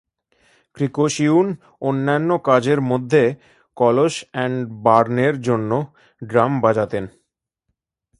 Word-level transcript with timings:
ক্রিকসিউন 0.77 1.47
অন্যান্য 1.81 2.29
কাজের 2.43 2.79
মধ্যে 2.81 3.23
কলস্ 3.77 4.15
এন্ড 4.33 4.57
বার্নের 4.83 5.35
জন্য 5.41 5.71
ড্রাম 6.21 6.51
বাজাতেন। 6.61 7.03